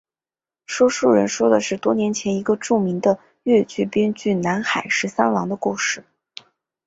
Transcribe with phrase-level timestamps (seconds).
[0.65, 6.03] 说书人说的是多年前一个著名的粤剧编剧南海十三郎的故事。